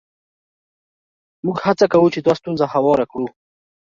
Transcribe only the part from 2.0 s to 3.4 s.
چې دا ستونزه هواره کړو.